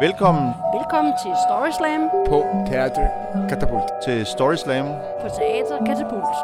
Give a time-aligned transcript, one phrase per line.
[0.00, 3.08] Velkommen Velkommen til Story Slam på Teater
[3.48, 3.90] Katapult.
[4.04, 4.86] til Story Slam
[5.20, 6.36] på Teater Katapult.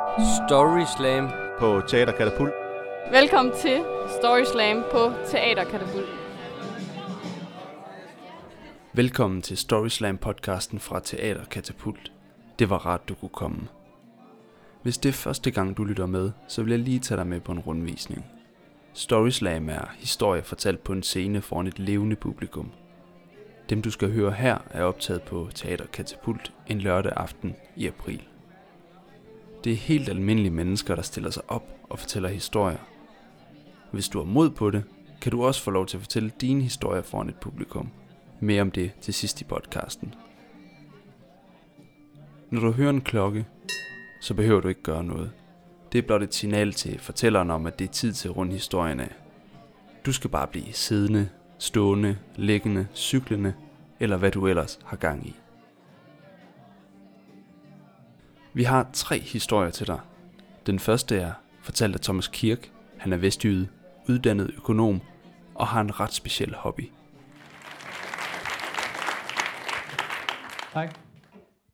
[0.48, 1.28] Story Slam.
[1.58, 2.52] på Teater Katapult.
[3.10, 3.84] Velkommen til
[4.18, 6.08] Story Slam på Teater Katapult.
[8.92, 12.12] Velkommen til Storyslam podcasten fra Teater Katapult.
[12.58, 13.68] Det var rart, du kunne komme.
[14.82, 17.40] Hvis det er første gang, du lytter med, så vil jeg lige tage dig med
[17.40, 18.24] på en rundvisning.
[18.96, 22.70] Storyslam er historie fortalt på en scene foran et levende publikum.
[23.70, 28.22] Dem du skal høre her er optaget på Teater Katapult en lørdag aften i april.
[29.64, 32.78] Det er helt almindelige mennesker, der stiller sig op og fortæller historier.
[33.92, 34.84] Hvis du har mod på det,
[35.20, 37.88] kan du også få lov til at fortælle dine historier foran et publikum.
[38.40, 40.14] Mere om det til sidst i podcasten.
[42.50, 43.46] Når du hører en klokke,
[44.20, 45.32] så behøver du ikke gøre noget.
[45.94, 48.52] Det er blot et signal til fortælleren om, at det er tid til at runde
[48.52, 49.14] historien af.
[50.06, 53.54] Du skal bare blive siddende, stående, liggende, cyklende,
[54.00, 55.34] eller hvad du ellers har gang i.
[58.54, 60.00] Vi har tre historier til dig.
[60.66, 61.32] Den første er
[61.62, 62.72] fortalt af Thomas Kirk.
[62.98, 63.68] Han er vestjyde,
[64.08, 65.00] uddannet økonom
[65.54, 66.90] og har en ret speciel hobby.
[70.72, 70.98] Tak.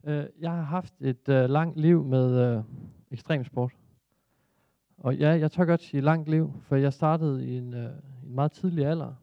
[0.07, 2.63] Øh, jeg har haft et øh, langt liv med øh,
[3.11, 3.80] ekstremsport.
[5.01, 7.91] Og ja, jeg tør godt sige langt liv, for jeg startede i en, øh,
[8.25, 9.15] en meget tidlig alder.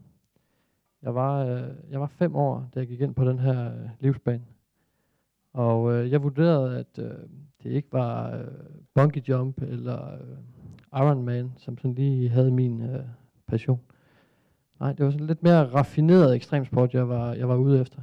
[1.02, 3.89] Jeg var, øh, jeg var fem år, da jeg gik ind på den her øh,
[4.00, 4.45] livsbane.
[5.53, 7.11] Og øh, jeg vurderede, at øh,
[7.64, 8.47] det ikke var øh,
[8.94, 10.38] bungee jump eller øh,
[10.94, 13.03] Ironman, som sådan lige havde min øh,
[13.47, 13.81] passion.
[14.80, 18.02] Nej, det var sådan lidt mere raffineret ekstremsport, jeg var, jeg var ude efter.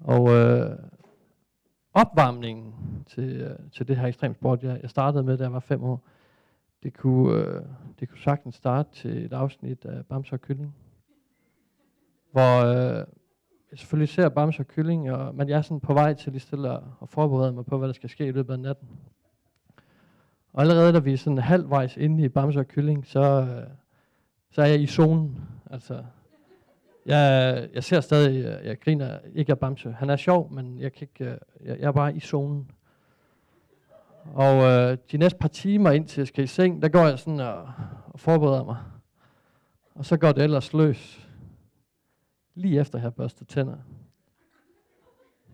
[0.00, 0.78] Og øh,
[1.94, 2.74] opvarmningen
[3.06, 6.04] til, øh, til det her ekstremsport, jeg, jeg startede med, da jeg var fem år,
[6.84, 7.62] det kunne, øh,
[8.00, 10.74] det kunne sagtens starte til et afsnit af Bamse og Kylling.
[12.32, 13.06] Hvor øh,
[13.70, 16.40] jeg selvfølgelig ser Bamse og Kylling, og, men jeg er sådan på vej til lige
[16.40, 18.88] stille at, forberede mig på, hvad der skal ske i løbet af natten.
[20.52, 23.66] Og allerede da vi er sådan halvvejs inde i Bamse og Kylling, så, øh,
[24.50, 25.40] så er jeg i zonen.
[25.70, 26.04] Altså,
[27.06, 29.92] jeg, jeg ser stadig, jeg, jeg griner ikke af Bamse.
[29.92, 32.70] Han er sjov, men jeg, kan ikke, øh, jeg, jeg er bare i zonen.
[34.32, 37.40] Og øh, de næste par timer indtil jeg skal i seng, der går jeg sådan
[37.40, 37.72] og,
[38.06, 38.76] og forbereder mig.
[39.94, 41.28] Og så går det ellers løs.
[42.54, 43.76] Lige efter jeg har børstet tænder.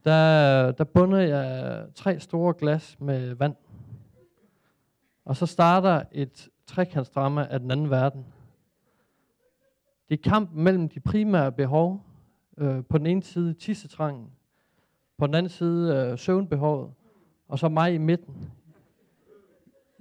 [0.05, 3.57] Der, der bunder jeg tre store glas med vand.
[5.25, 8.27] Og så starter et trekantsdrama af den anden verden.
[10.09, 12.03] Det er kampen mellem de primære behov.
[12.59, 14.31] Øh, på den ene side tissetrangen.
[15.19, 16.91] På den anden side øh, søvnbehovet.
[17.49, 18.53] Og så mig i midten.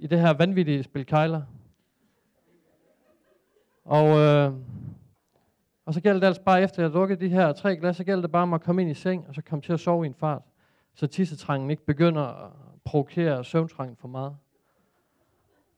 [0.00, 1.42] I det her vanvittige spil kejler.
[3.84, 4.52] Og, øh,
[5.84, 8.20] og så gælder det altså bare, efter jeg lukkede de her tre glas, så gælder
[8.20, 10.06] det bare om at komme ind i seng, og så komme til at sove i
[10.06, 10.42] en fart.
[10.94, 12.50] Så tissetrangen ikke begynder at
[12.84, 14.36] provokere søvntrangen for meget.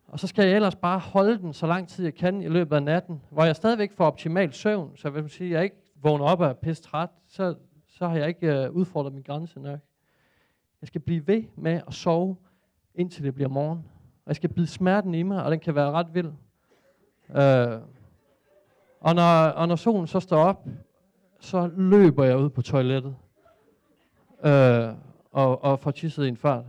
[0.07, 2.77] Og så skal jeg ellers bare holde den så lang tid jeg kan i løbet
[2.77, 4.97] af natten, hvor jeg stadigvæk får optimal søvn.
[4.97, 7.55] Så hvis sige, jeg ikke vågner op og er pisse træt, så,
[7.89, 9.81] så har jeg ikke øh, udfordret min grænse nok.
[10.81, 12.37] Jeg skal blive ved med at sove,
[12.95, 13.92] indtil det bliver morgen.
[14.25, 16.33] Og jeg skal bide smerten i mig, og den kan være ret vild.
[17.37, 17.81] Øh,
[19.01, 20.67] og, når, og når solen så står op,
[21.41, 23.17] så løber jeg ud på toilettet.
[24.45, 24.89] øh,
[25.33, 26.65] og, og får tisset i en fart.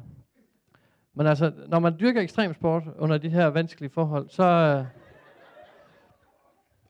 [1.13, 4.43] Men altså, når man dyrker ekstremsport under de her vanskelige forhold, så...
[4.43, 4.85] Øh,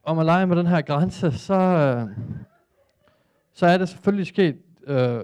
[0.04, 1.54] og man leger med den her grænse, så...
[1.54, 2.08] Øh,
[3.54, 5.20] så er det selvfølgelig sket, øh,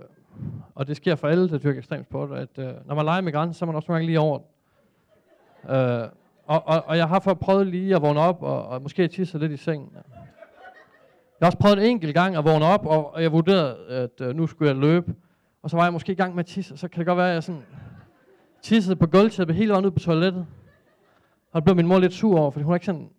[0.76, 3.54] og det sker for alle, der dyrker ekstremsport, at øh, når man leger med grænsen,
[3.54, 4.40] så er man også nogle gange lige over.
[5.70, 6.10] Øh,
[6.46, 9.38] og, og, og jeg har for prøvet lige at vågne op, og, og måske tisse
[9.38, 9.90] lidt i sengen.
[9.94, 14.22] Jeg har også prøvet en enkelt gang at vågne op, og, og jeg vurderede, at
[14.22, 15.16] øh, nu skulle jeg løbe.
[15.62, 17.18] Og så var jeg måske i gang med at tisse, og så kan det godt
[17.18, 17.64] være, at jeg sådan
[18.62, 20.46] tissede på gulvtæppet hele vejen ud på toilettet.
[21.52, 23.10] Og det blev min mor lidt sur over, fordi hun er ikke sådan,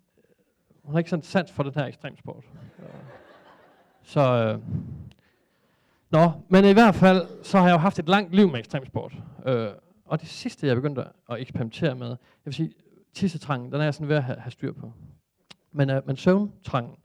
[0.84, 2.44] hun har ikke sådan sans for den her ekstremsport.
[4.02, 4.58] Så, øh,
[6.10, 9.12] nå, men i hvert fald, så har jeg jo haft et langt liv med ekstremsport.
[9.46, 9.68] Øh,
[10.10, 12.72] og det sidste, jeg begyndte at eksperimentere med, jeg vil sige,
[13.14, 14.92] tissetrangen, den er jeg sådan ved at have, have styr på.
[15.72, 16.96] Men, øh, men søvntrangen,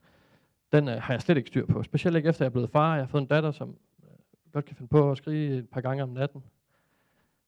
[0.71, 1.83] den øh, har jeg slet ikke styr på.
[1.83, 2.93] Specielt ikke efter jeg er blevet far.
[2.95, 4.09] Jeg har fået en datter, som øh,
[4.53, 6.43] godt kan finde på at skrige et par gange om natten.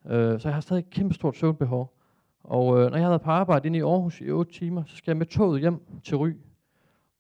[0.05, 1.97] Øh, så jeg har stadig et kæmpe stort søvnbehov.
[2.43, 4.95] Og øh, når jeg har været på arbejde inde i Aarhus i 8 timer, så
[4.95, 6.33] skal jeg med toget hjem til Ry.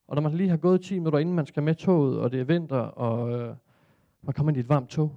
[0.07, 2.39] Og når man lige har gået 10 minutter inden man skal med toget, og det
[2.39, 3.55] er vinter, og øh,
[4.21, 5.15] man kommer ind i et varmt tog,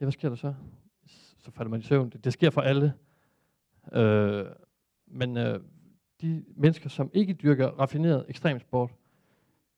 [0.00, 0.54] ja, hvad sker der så?
[1.42, 2.10] Så falder man i søvn.
[2.10, 2.94] Det, det sker for alle.
[3.92, 4.46] Øh,
[5.06, 5.60] men øh,
[6.20, 8.90] de mennesker, som ikke dyrker raffineret ekstremsport,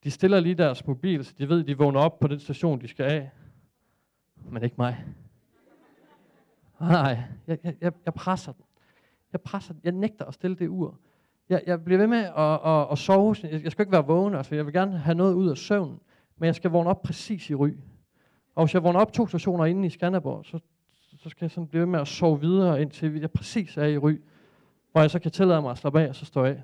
[0.05, 2.89] de stiller lige deres mobil, så de ved, de vågner op på den station, de
[2.89, 3.31] skal af.
[4.51, 5.05] Men ikke mig.
[6.81, 8.65] Nej, jeg, jeg, jeg, jeg presser den.
[9.33, 9.81] Jeg presser den.
[9.85, 10.99] Jeg nægter at stille det ur.
[11.49, 13.37] Jeg, jeg bliver ved med at, at, at sove.
[13.43, 16.01] Jeg, jeg skal ikke være vågen, altså jeg vil gerne have noget ud af søvnen,
[16.37, 17.71] men jeg skal vågne op præcis i ry.
[18.55, 20.59] Og hvis jeg vågner op to stationer inde i Skanderborg, så,
[21.23, 23.99] så skal jeg sådan blive ved med at sove videre, indtil jeg præcis er i
[23.99, 24.21] ry,
[24.93, 26.63] hvor jeg så kan tillade mig at slappe af, og så stå af.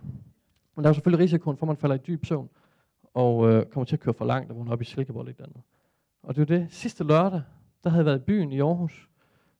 [0.75, 2.49] Men der er jo selvfølgelig risikoen for, at man falder i dyb søvn,
[3.14, 5.44] og øh, kommer til at køre for langt, og vågner op i Silkeborg eller et
[5.44, 5.62] andet.
[6.22, 6.72] Og det er jo det.
[6.72, 7.43] Sidste lørdag,
[7.84, 9.08] der havde jeg været i byen i Aarhus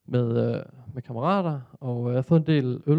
[0.06, 0.62] med, øh,
[0.94, 2.98] med kammerater, og øh, jeg havde fået en del øl.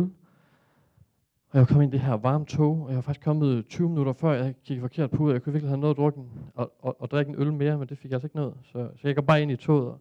[1.49, 3.67] Og jeg var kommet ind i det her varme tog, og jeg var faktisk kommet
[3.67, 6.21] 20 minutter før, jeg kiggede forkert på, jeg kunne virkelig have noget at drukke
[6.55, 8.53] og, og, og drikke en øl mere, men det fik jeg altså ikke noget.
[8.63, 9.99] Så, så jeg går bare ind i toget, og,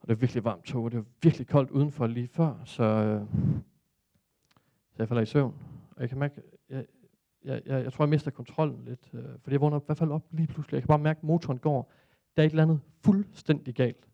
[0.00, 2.82] og det var virkelig varmt tog, og det var virkelig koldt udenfor lige før, så,
[2.82, 3.20] øh,
[4.92, 5.54] så jeg falder i søvn.
[5.90, 6.86] Og jeg kan mærke, jeg,
[7.44, 10.10] jeg, jeg, jeg tror, jeg mister kontrollen lidt, øh, fordi jeg vågner i hvert fald
[10.10, 10.74] op lige pludselig.
[10.74, 11.92] Jeg kan bare mærke, at motoren går.
[12.36, 14.08] Der er et eller andet fuldstændig galt.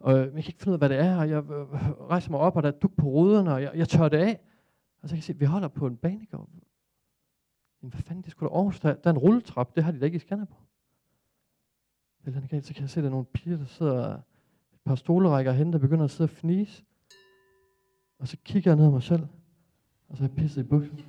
[0.00, 1.72] Og øh, jeg kan ikke finde ud af, hvad det er, og jeg øh,
[2.10, 4.40] rejser mig op, og der er duk på ruderne, og jeg, jeg tør det af.
[5.02, 6.48] Og så kan jeg se, at vi holder på en banegård.
[7.80, 10.00] Men hvad fanden, det skulle da Aarhus, der, der er en rulletrap, det har de
[10.00, 10.66] da ikke i Skanderborg.
[12.24, 14.20] Eller galt, så kan jeg se, at der er nogle piger, der sidder
[14.86, 16.82] par stolerækker hen, der begynder at sidde og fnise.
[18.18, 19.22] Og så kigger jeg ned af mig selv,
[20.08, 21.00] og så er jeg pisset i buksen.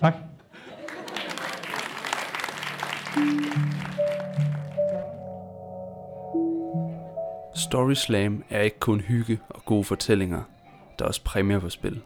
[0.00, 0.14] tak.
[7.54, 10.42] Story Slam er ikke kun hygge og gode fortællinger,
[10.98, 12.02] der er også præmier på spil.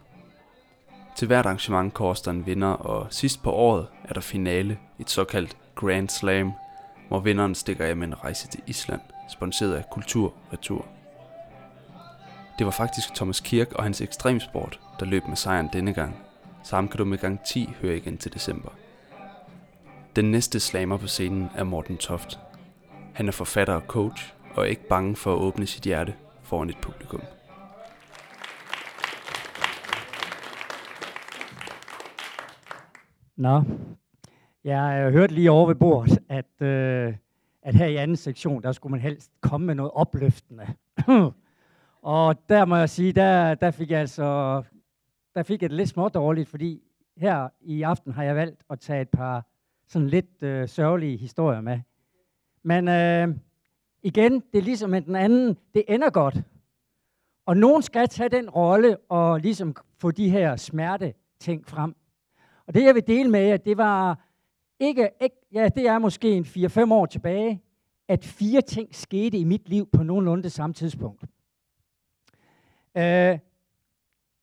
[1.15, 5.57] Til hvert arrangement koster en vinder, og sidst på året er der finale, et såkaldt
[5.75, 6.51] Grand Slam,
[7.07, 10.85] hvor vinderen stikker af med en rejse til Island, sponsoreret af Kultur Retur.
[12.57, 16.15] Det var faktisk Thomas Kirk og hans ekstremsport, der løb med sejren denne gang.
[16.63, 18.69] Sammen kan du med gang 10 høre igen til december.
[20.15, 22.39] Den næste slammer på scenen er Morten Toft.
[23.13, 26.13] Han er forfatter og coach, og er ikke bange for at åbne sit hjerte
[26.43, 27.21] foran et publikum.
[33.37, 33.63] Nå,
[34.63, 37.13] jeg har hørte lige over ved bordet, at, øh,
[37.67, 40.67] at her i anden sektion, der skulle man helst komme med noget opløftende.
[42.01, 44.63] og der må jeg sige, der, der fik jeg altså
[45.35, 46.83] der fik jeg det lidt småt dårligt, fordi
[47.17, 49.45] her i aften har jeg valgt at tage et par
[49.87, 51.79] sådan lidt øh, sørgelige historier med.
[52.63, 53.35] Men øh,
[54.03, 56.37] igen, det er ligesom med den anden, det ender godt.
[57.45, 61.95] Og nogen skal tage den rolle og ligesom få de her smerte ting frem.
[62.67, 64.26] Og det jeg vil dele med jer, det var
[64.79, 67.61] ikke, ikke ja, det er måske en 4-5 år tilbage,
[68.07, 71.23] at fire ting skete i mit liv på nogenlunde det samme tidspunkt.
[72.97, 73.39] Øh,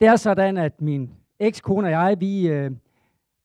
[0.00, 2.70] det er sådan, at min ekskone og jeg, vi, øh,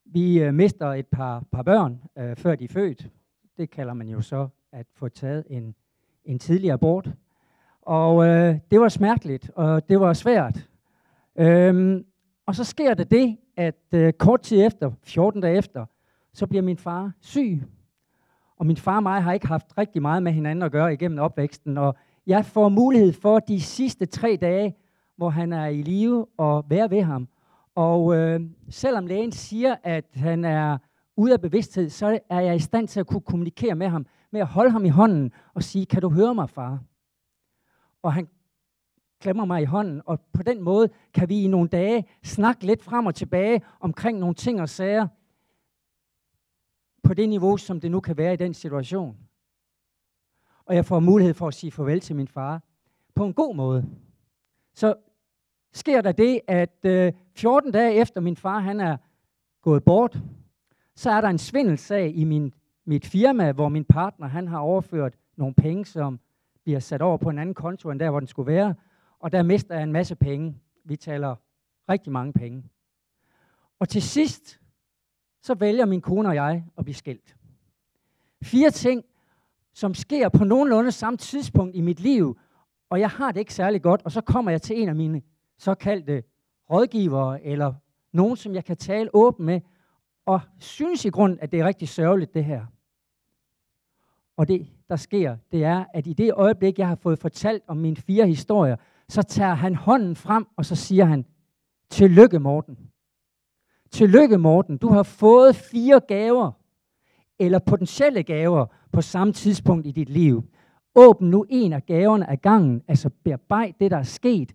[0.06, 3.10] vi øh, mister et par, par børn, øh, før de er født.
[3.58, 5.76] Det kalder man jo så at få taget en,
[6.26, 7.10] en tidlig abort.
[7.82, 10.70] Og øh, det var smerteligt, og det var svært.
[11.36, 12.06] Øhm,
[12.46, 15.86] og så sker der det, at øh, kort tid efter, 14 dage efter,
[16.40, 17.64] så bliver min far syg.
[18.58, 21.20] Og min far og mig har ikke haft rigtig meget med hinanden at gøre igennem
[21.20, 21.78] opvæksten.
[21.78, 21.96] Og
[22.28, 24.76] jeg får mulighed for de sidste tre dage,
[25.16, 27.28] hvor han er i live, og være ved ham.
[27.76, 30.78] Og øh, selvom lægen siger, at han er
[31.18, 34.42] ude af bevidsthed, så er jeg i stand til at kunne kommunikere med ham, med
[34.42, 36.80] at holde ham i hånden og sige, kan du høre mig, far?
[38.04, 38.28] Og han
[39.22, 42.84] klemmer mig i hånden, og på den måde kan vi i nogle dage snakke lidt
[42.84, 45.08] frem og tilbage omkring nogle ting og sager,
[47.10, 49.18] på det niveau, som det nu kan være i den situation.
[50.66, 52.62] Og jeg får mulighed for at sige farvel til min far
[53.16, 53.86] på en god måde.
[54.74, 54.96] Så
[55.74, 58.98] sker der det, at øh, 14 dage efter min far han er
[59.62, 60.20] gået bort,
[60.96, 62.54] så er der en svindelsag i min,
[62.86, 66.20] mit firma, hvor min partner han har overført nogle penge, som
[66.64, 68.76] bliver sat over på en anden konto end der, hvor den skulle være.
[69.20, 70.56] Og der mister jeg en masse penge.
[70.86, 71.36] Vi taler
[71.90, 72.64] rigtig mange penge.
[73.80, 74.60] Og til sidst,
[75.42, 77.36] så vælger min kone og jeg at blive skilt.
[78.44, 79.04] Fire ting,
[79.74, 82.40] som sker på nogenlunde samme tidspunkt i mit liv,
[82.90, 85.22] og jeg har det ikke særlig godt, og så kommer jeg til en af mine
[85.58, 86.24] såkaldte
[86.72, 87.74] rådgivere, eller
[88.12, 89.62] nogen, som jeg kan tale åbent med,
[90.26, 92.66] og synes i grund, at det er rigtig sørgeligt, det her.
[94.38, 97.78] Og det, der sker, det er, at i det øjeblik, jeg har fået fortalt om
[97.78, 98.76] mine fire historier,
[99.10, 101.26] så tager han hånden frem, og så siger han,
[101.90, 102.89] Tillykke, Morten.
[103.92, 104.78] Tillykke, Morten.
[104.78, 106.52] Du har fået fire gaver,
[107.40, 110.44] eller potentielle gaver, på samme tidspunkt i dit liv.
[110.96, 114.52] Åbn nu en af gaverne af gangen, altså bearbejd det, der er sket,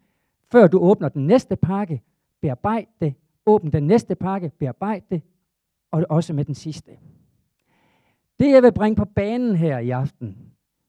[0.53, 2.03] før du åbner den næste pakke.
[2.43, 3.15] Bearbejd det,
[3.47, 5.23] åbn den næste pakke, bearbejd det,
[5.91, 6.91] og også med den sidste.
[8.39, 10.37] Det jeg vil bringe på banen her i aften,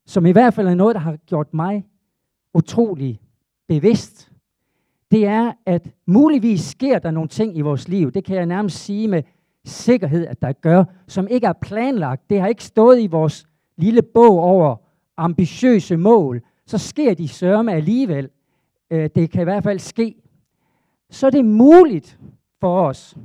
[0.05, 1.85] som i hvert fald er noget, der har gjort mig
[2.53, 3.21] utrolig
[3.67, 4.31] bevidst,
[5.15, 8.77] det er, at muligvis sker der nogle ting i vores liv, det kan jeg nærmest
[8.77, 9.23] sige med
[9.65, 12.29] sikkerhed, at der gør, som ikke er planlagt.
[12.29, 13.45] Det har ikke stået i vores
[13.77, 14.75] lille bog over
[15.17, 16.41] ambitiøse mål.
[16.65, 18.29] Så sker de sørme alligevel.
[18.91, 20.15] Øh, det kan i hvert fald ske.
[21.09, 22.19] Så det er muligt
[22.59, 23.17] for os.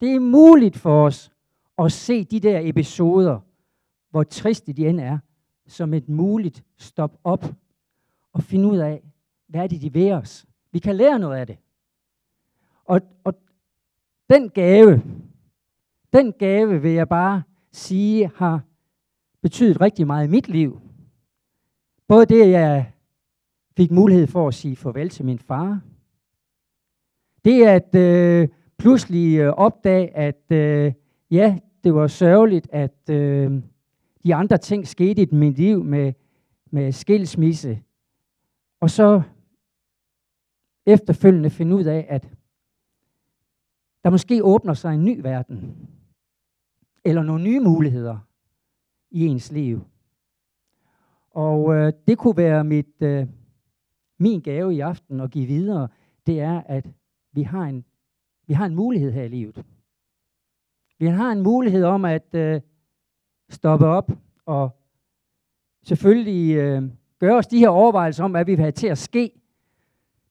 [0.00, 1.32] Det er muligt for os
[1.78, 3.38] at se de der episoder,
[4.10, 5.18] hvor triste de end er,
[5.66, 7.44] som et muligt stop op
[8.32, 9.02] og finde ud af,
[9.48, 10.46] hvad er det, de ved os.
[10.72, 11.58] Vi kan lære noget af det.
[12.84, 13.34] Og, og
[14.30, 15.02] den gave,
[16.12, 18.60] den gave vil jeg bare sige, har
[19.42, 20.80] betydet rigtig meget i mit liv.
[22.08, 22.92] Både det, jeg
[23.76, 25.80] fik mulighed for at sige farvel til min far.
[27.44, 28.48] Det at øh,
[28.78, 30.92] pludselig øh, opdage, at øh,
[31.30, 33.62] ja, det var sørgeligt, at øh,
[34.24, 36.12] de andre ting skete i mit liv med,
[36.70, 37.82] med skilsmisse.
[38.80, 39.22] Og så
[40.86, 42.28] efterfølgende finde ud af, at
[44.04, 45.88] der måske åbner sig en ny verden.
[47.04, 48.18] Eller nogle nye muligheder
[49.10, 49.84] i ens liv.
[51.30, 53.26] Og øh, det kunne være mit, øh,
[54.18, 55.88] min gave i aften at give videre,
[56.26, 56.86] det er, at
[57.32, 57.84] vi har en,
[58.46, 59.64] vi har en mulighed her i livet.
[60.98, 62.60] Vi har en mulighed om at øh,
[63.48, 64.12] stoppe op
[64.46, 64.70] og
[65.82, 66.82] selvfølgelig øh,
[67.18, 69.39] gøre os de her overvejelser om, hvad vi vil have til at ske.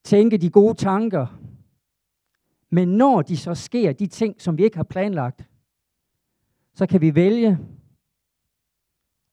[0.03, 1.39] Tænke de gode tanker.
[2.69, 5.49] Men når de så sker, de ting, som vi ikke har planlagt,
[6.73, 7.59] så kan vi vælge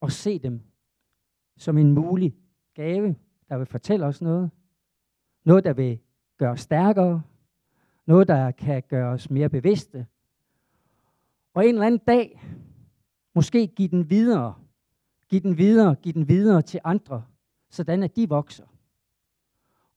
[0.01, 0.61] at se dem
[1.57, 2.35] som en mulig
[2.73, 3.15] gave,
[3.49, 4.51] der vil fortælle os noget.
[5.43, 5.99] Noget, der vil
[6.37, 7.21] gøre os stærkere.
[8.05, 10.07] Noget, der kan gøre os mere bevidste.
[11.53, 12.43] Og en eller anden dag,
[13.35, 14.55] måske give den videre.
[15.29, 17.25] Giv den videre, giv den videre til andre,
[17.69, 18.65] sådan at de vokser.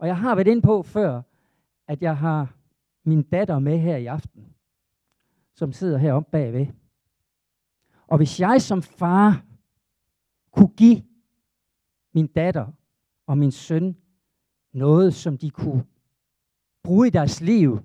[0.01, 1.23] Og jeg har været ind på før,
[1.89, 2.55] at jeg har
[3.05, 4.55] min datter med her i aften,
[5.55, 6.67] som sidder heroppe bagved.
[8.07, 9.45] Og hvis jeg som far
[10.51, 11.03] kunne give
[12.15, 12.67] min datter
[13.27, 13.97] og min søn
[14.73, 15.85] noget, som de kunne
[16.83, 17.81] bruge i deres liv,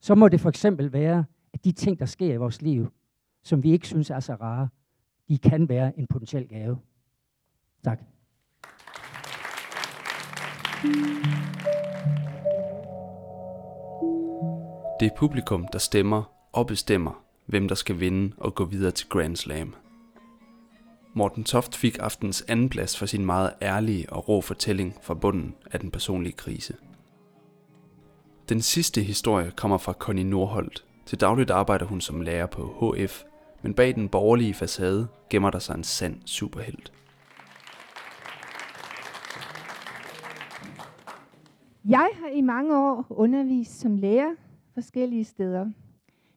[0.00, 2.92] så må det for eksempel være, at de ting, der sker i vores liv,
[3.42, 4.68] som vi ikke synes er så rare,
[5.28, 6.78] de kan være en potentiel gave.
[7.84, 8.13] Tak.
[15.00, 16.22] Det er publikum, der stemmer
[16.52, 19.74] og bestemmer, hvem der skal vinde og gå videre til Grand Slam.
[21.14, 25.54] Morten Toft fik aftens anden plads for sin meget ærlige og rå fortælling fra bunden
[25.72, 26.74] af den personlige krise.
[28.48, 30.84] Den sidste historie kommer fra Connie Nordholt.
[31.06, 33.22] Til dagligt arbejder hun som lærer på HF,
[33.62, 36.92] men bag den borgerlige facade gemmer der sig en sand superhelt.
[41.88, 44.34] Jeg har i mange år undervist som lærer
[44.74, 45.70] forskellige steder.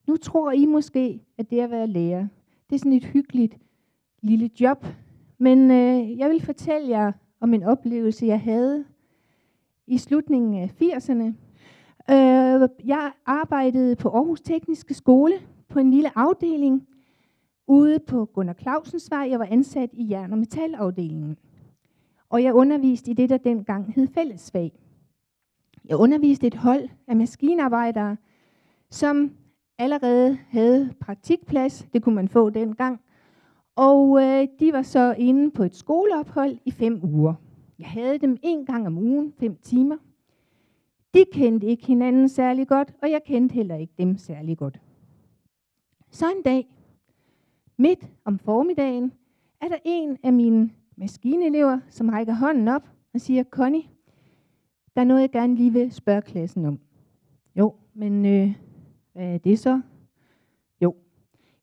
[0.08, 2.28] Nu tror I måske, at det at være lærer,
[2.70, 3.58] det er sådan et hyggeligt
[4.22, 4.86] lille job.
[5.38, 8.86] Men øh, jeg vil fortælle jer om en oplevelse, jeg havde
[9.88, 11.24] i slutningen af 80'erne.
[12.14, 15.36] Øh, jeg arbejdede på Aarhus Tekniske Skole
[15.70, 16.88] på en lille afdeling
[17.68, 19.28] ude på Gunnar Clausens vej.
[19.30, 21.38] Jeg var ansat i jern- og metalafdelingen.
[22.30, 24.72] Og jeg underviste i det, der dengang hed fællesfag.
[25.88, 28.18] Jeg underviste et hold af maskinarbejdere,
[28.90, 29.32] som
[29.78, 31.88] allerede havde praktikplads.
[31.94, 33.02] Det kunne man få dengang.
[33.76, 37.34] Og øh, de var så inde på et skoleophold i fem uger.
[37.80, 39.98] Jeg havde dem en gang om ugen, fem timer.
[41.14, 44.82] De kendte ikke hinanden særlig godt, og jeg kendte heller ikke dem særlig godt.
[46.10, 46.68] Så en dag,
[47.78, 49.12] midt om formiddagen,
[49.62, 53.84] er der en af mine maskinelever, som rækker hånden op og siger, Connie,
[54.98, 56.80] der er noget, jeg gerne lige vil spørge klassen om.
[57.56, 58.56] Jo, men øh,
[59.14, 59.82] hvad er det så?
[60.82, 60.96] Jo,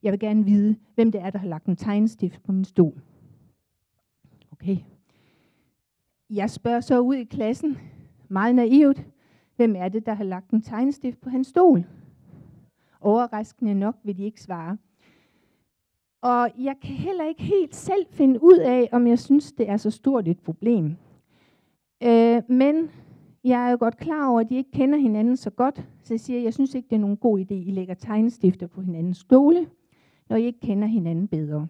[0.02, 3.02] jeg vil gerne vide, hvem det er, der har lagt en tegnestift på min stol.
[4.52, 4.76] Okay.
[6.30, 7.78] Jeg spørger så ud i klassen,
[8.28, 9.06] meget naivt,
[9.56, 11.84] hvem er det, der har lagt en tegnestift på hans stol?
[13.00, 14.76] Overraskende nok vil de ikke svare.
[16.20, 19.76] Og jeg kan heller ikke helt selv finde ud af, om jeg synes, det er
[19.76, 20.96] så stort et problem.
[22.02, 22.90] Øh, men
[23.44, 26.20] jeg er jo godt klar over, at de ikke kender hinanden så godt, så jeg
[26.20, 29.66] siger, jeg synes ikke, det er nogen god idé, I lægger tegnestifter på hinandens stole,
[30.28, 31.66] når I ikke kender hinanden bedre.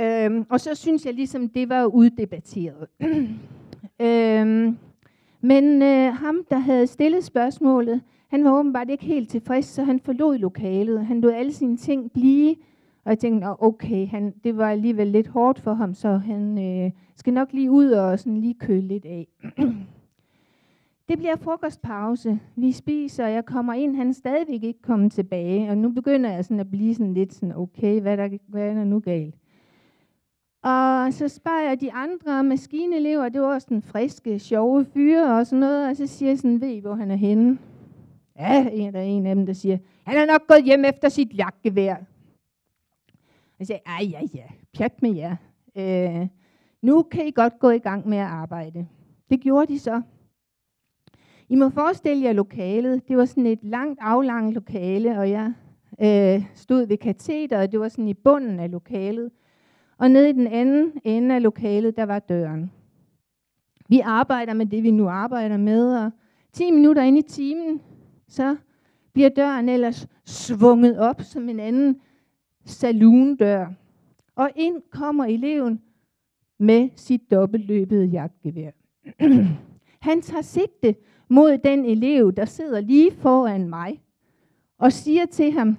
[0.00, 2.88] øhm, og så synes jeg ligesom, det var uddebatteret.
[4.00, 4.78] øhm,
[5.40, 10.00] Men øh, ham, der havde stillet spørgsmålet, han var åbenbart ikke helt tilfreds, så han
[10.00, 11.06] forlod lokalet.
[11.06, 12.56] Han lod alle sine ting blive,
[13.04, 16.58] og jeg tænkte, Nå, okay, han, det var alligevel lidt hårdt for ham, så han
[16.58, 19.28] øh, skal nok lige ud og sådan lige køle lidt af.
[21.08, 22.40] det bliver frokostpause.
[22.56, 26.30] Vi spiser, og jeg kommer ind, han er stadigvæk ikke kommet tilbage, og nu begynder
[26.30, 29.00] jeg sådan at blive sådan lidt sådan, okay, hvad er der, hvad er der nu
[29.00, 29.34] galt?
[30.62, 35.60] Og så spørger jeg de andre maskinelever, det var sådan friske, sjove fyre og sådan
[35.60, 37.58] noget, og så siger jeg sådan, ved I, hvor han er henne?
[38.38, 41.08] Ja, en, der er en af dem, der siger, han er nok gået hjem efter
[41.08, 41.96] sit jagtgevær.
[43.64, 44.44] Jeg sagde, ej, ja, ja,
[44.74, 45.36] pjat med jer.
[45.76, 46.28] Øh,
[46.82, 48.86] nu kan I godt gå i gang med at arbejde.
[49.30, 50.02] Det gjorde de så.
[51.48, 53.08] I må forestille jer lokalet.
[53.08, 55.52] Det var sådan et langt, aflangt lokale, og jeg
[56.00, 59.30] øh, stod ved kateter, og det var sådan i bunden af lokalet.
[59.98, 62.70] Og nede i den anden ende af lokalet, der var døren.
[63.88, 66.10] Vi arbejder med det, vi nu arbejder med, og
[66.52, 67.80] 10 minutter ind i timen,
[68.28, 68.56] så
[69.12, 72.00] bliver døren ellers svunget op som en anden
[72.64, 73.66] salundør,
[74.36, 75.80] Og ind kommer eleven
[76.58, 78.70] med sit dobbeltløbede jagtgevær.
[80.08, 80.94] Han tager sigte
[81.28, 84.00] mod den elev, der sidder lige foran mig,
[84.78, 85.76] og siger til ham,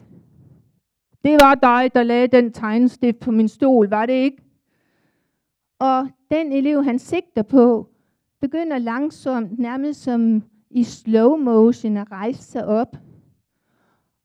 [1.23, 4.43] det var dig, der lagde den tegnestift på min stol, var det ikke?
[5.79, 7.89] Og den elev, han sigter på,
[8.41, 12.97] begynder langsomt, nærmest som i slow motion, at rejse sig op,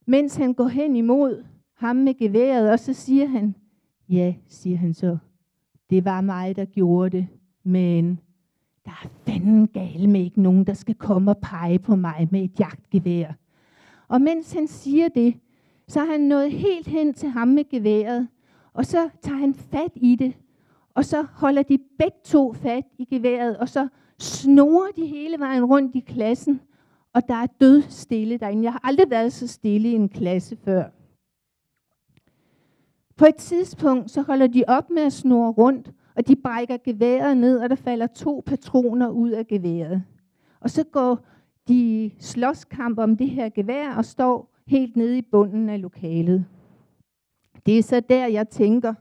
[0.07, 1.45] mens han går hen imod
[1.81, 3.55] ham med geværet, og så siger han,
[4.09, 5.19] ja, siger han så,
[5.91, 7.27] det var mig, der gjorde det,
[7.65, 8.21] men
[8.85, 12.45] der er fanden gal med ikke nogen, der skal komme og pege på mig med
[12.45, 13.33] et jagtgevær.
[14.09, 15.35] Og mens han siger det,
[15.89, 18.29] så er han nået helt hen til ham med geværet,
[18.73, 20.35] og så tager han fat i det,
[20.95, 25.65] og så holder de begge to fat i geværet, og så snorer de hele vejen
[25.65, 26.61] rundt i klassen,
[27.15, 28.63] og der er død stille derinde.
[28.63, 31.00] Jeg har aldrig været så stille i en klasse før.
[33.21, 37.37] På et tidspunkt, så holder de op med at snurre rundt, og de brækker geværet
[37.37, 40.03] ned, og der falder to patroner ud af geværet.
[40.61, 41.27] Og så går
[41.69, 46.45] de slåskamp om det her gevær og står helt nede i bunden af lokalet.
[47.67, 48.95] Det er så der, jeg tænker,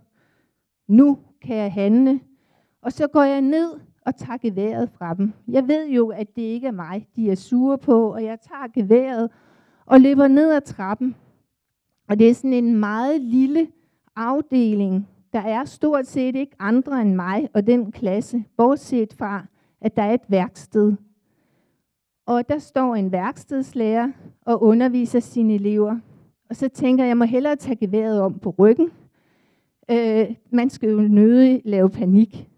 [0.87, 2.19] nu kan jeg handle.
[2.81, 5.33] Og så går jeg ned og tager geværet fra dem.
[5.47, 8.67] Jeg ved jo, at det ikke er mig, de er sure på, og jeg tager
[8.73, 9.31] geværet
[9.85, 11.15] og løber ned ad trappen.
[12.07, 13.67] Og det er sådan en meget lille
[14.19, 15.07] afdeling.
[15.33, 19.45] Der er stort set ikke andre end mig og den klasse, bortset fra,
[19.81, 20.93] at der er et værksted.
[22.25, 25.99] Og der står en værkstedslærer og underviser sine elever.
[26.49, 28.91] Og så tænker jeg, jeg må hellere tage geværet om på ryggen.
[29.91, 32.49] Øh, man skal jo nødig lave panik.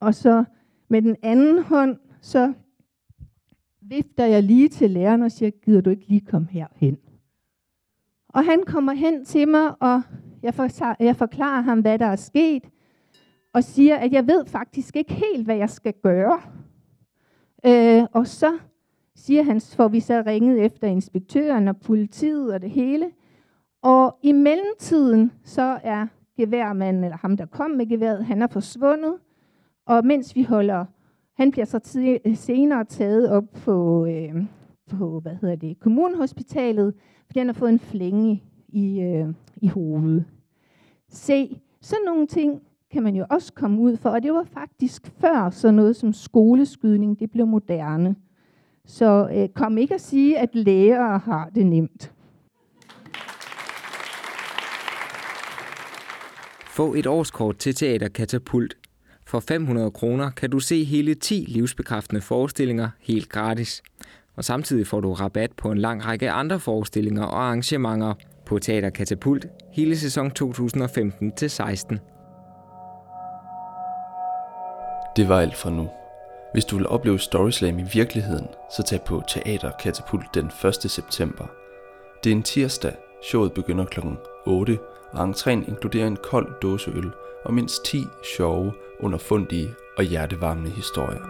[0.00, 0.44] Og så
[0.88, 2.52] med den anden hånd, så
[3.80, 6.98] vifter jeg lige til læreren og siger, gider du ikke lige komme herhen?
[8.28, 10.02] Og han kommer hen til mig, og
[10.42, 12.70] jeg, for, jeg forklarer ham, hvad der er sket,
[13.52, 16.40] og siger, at jeg ved faktisk ikke helt, hvad jeg skal gøre.
[17.66, 18.58] Øh, og så
[19.16, 23.10] siger han, får vi så ringet efter inspektøren og politiet og det hele.
[23.82, 29.14] Og i mellemtiden, så er geværmanden, eller ham, der kom med geværet, han er forsvundet.
[29.86, 30.84] Og mens vi holder,
[31.36, 31.80] han bliver så
[32.34, 34.44] senere taget op på, øh,
[34.90, 36.94] på hvad hedder det, kommunhospitalet,
[37.26, 40.24] fordi han har fået en flænge i, øh, i hovedet.
[41.08, 45.10] Se, sådan nogle ting kan man jo også komme ud for, og det var faktisk
[45.20, 48.16] før sådan noget som skoleskydning, det blev moderne.
[48.86, 52.12] Så øh, kom ikke at sige, at lærere har det nemt.
[56.66, 58.76] Få et årskort til Teater Katapult.
[59.26, 63.82] For 500 kroner kan du se hele 10 livsbekræftende forestillinger helt gratis.
[64.36, 68.14] Og samtidig får du rabat på en lang række andre forestillinger og arrangementer
[68.50, 70.42] på Teater Katapult hele sæson 2015-16.
[75.16, 75.88] Det var alt for nu.
[76.52, 80.50] Hvis du vil opleve Storyslam i virkeligheden, så tag på Teater Katapult den
[80.84, 80.90] 1.
[80.90, 81.44] september.
[82.24, 82.94] Det er en tirsdag.
[83.30, 84.00] Showet begynder kl.
[84.46, 84.78] 8,
[85.12, 87.10] og entréen inkluderer en kold dåse øl
[87.44, 88.04] og mindst 10
[88.36, 91.24] sjove, underfundige og hjertevarmende historier.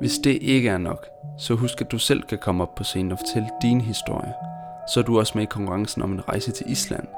[0.00, 1.06] Hvis det ikke er nok,
[1.38, 4.51] så husk at du selv kan komme op på scenen og fortælle din historie.
[4.88, 7.08] Så er du også med i konkurrencen om en rejse til Island.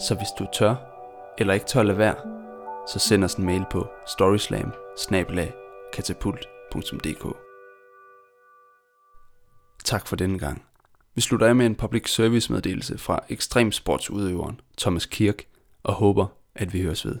[0.00, 0.74] Så hvis du tør,
[1.38, 2.14] eller ikke tør lade være,
[2.88, 4.72] så send os en mail på storyslam
[9.84, 10.64] Tak for denne gang.
[11.14, 15.44] Vi slutter af med en public service meddelelse fra ekstremsportsudøveren Thomas Kirk
[15.82, 17.18] og håber, at vi høres ved.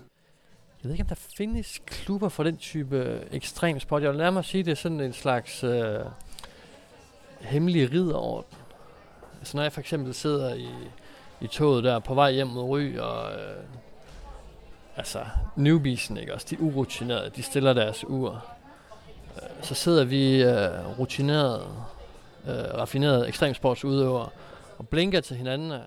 [0.82, 4.02] Jeg ved ikke, om der findes klubber for den type øh, ekstrem sport.
[4.02, 6.00] Jeg vil nærmere sige, det er sådan en slags øh,
[7.40, 8.58] hemmelig ridderorden.
[9.42, 10.68] Så når jeg for eksempel sidder i,
[11.40, 13.64] i toget der på vej hjem mod Ry, og øh,
[14.96, 15.20] altså
[15.56, 18.44] newbiesen, ikke også, de urutinerede, de stiller deres ur.
[19.36, 21.66] Øh, så sidder vi øh, rutinerede,
[22.46, 24.28] øh, raffinerede ekstremsportsudøvere
[24.78, 25.80] og blinker til hinanden og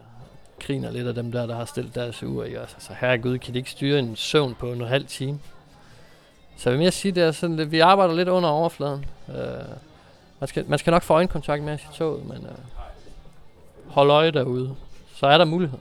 [0.59, 2.43] griner lidt af dem der, der har stillet deres ur.
[2.43, 2.75] Ikke også?
[2.75, 5.39] Altså herregud, kan de ikke styre en søvn på en halv time?
[6.57, 9.05] Så jeg vil mere sige, det er sådan, at vi arbejder lidt under overfladen.
[9.29, 9.35] Øh,
[10.39, 12.80] man, skal, man skal nok få øjenkontakt med os i toget, men øh,
[13.93, 14.75] hold øje derude.
[15.15, 15.79] Så er der mulighed.